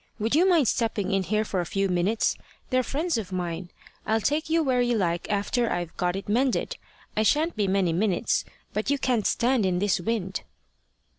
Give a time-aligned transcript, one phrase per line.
[0.17, 2.35] Would you mind stepping in here for a few minutes?
[2.71, 3.69] They're friends of mine.
[4.03, 6.77] I'll take you where you like after I've got it mended.
[7.15, 8.43] I shan't be many minutes,
[8.73, 10.41] but you can't stand in this wind."